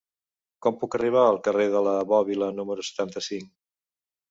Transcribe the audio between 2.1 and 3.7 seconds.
Bòbila número setanta-cinc?